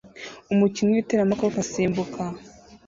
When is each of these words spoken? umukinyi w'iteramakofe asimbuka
umukinyi 0.53 0.91
w'iteramakofe 0.95 1.57
asimbuka 1.65 2.21